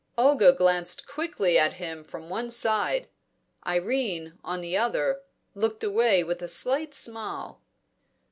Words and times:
Olga 0.17 0.51
glanced 0.51 1.05
quickly 1.05 1.59
at 1.59 1.73
him 1.73 2.03
from 2.03 2.27
one 2.27 2.49
side; 2.49 3.07
Irene, 3.67 4.39
on 4.43 4.61
the 4.61 4.75
other, 4.75 5.21
looked 5.53 5.83
away 5.83 6.23
with 6.23 6.41
a 6.41 6.47
slight 6.47 6.95
smile. 6.95 7.61